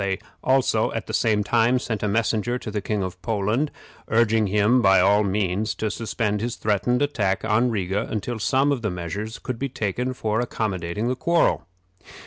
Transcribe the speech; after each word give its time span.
They 0.01 0.17
also, 0.43 0.91
at 0.93 1.05
the 1.05 1.13
same 1.13 1.43
time, 1.43 1.77
sent 1.77 2.01
a 2.01 2.07
messenger 2.07 2.57
to 2.57 2.71
the 2.71 2.81
King 2.81 3.03
of 3.03 3.21
Poland, 3.21 3.69
urging 4.07 4.47
him 4.47 4.81
by 4.81 4.99
all 4.99 5.23
means 5.23 5.75
to 5.75 5.91
suspend 5.91 6.41
his 6.41 6.55
threatened 6.55 7.03
attack 7.03 7.45
on 7.45 7.69
Riga 7.69 8.07
until 8.09 8.39
some 8.39 8.73
measures 8.95 9.37
could 9.37 9.59
be 9.59 9.69
taken 9.69 10.15
for 10.15 10.39
accommodating 10.41 11.07
the 11.07 11.15
quarrel. 11.15 11.67